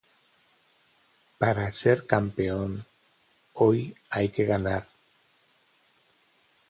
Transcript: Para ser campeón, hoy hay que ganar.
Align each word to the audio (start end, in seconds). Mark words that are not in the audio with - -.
Para 1.37 1.71
ser 1.71 2.07
campeón, 2.07 2.87
hoy 3.53 3.95
hay 4.09 4.29
que 4.29 4.45
ganar. 4.45 4.83